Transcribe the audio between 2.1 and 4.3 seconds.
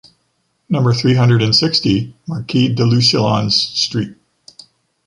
Maquis de Lucelans street.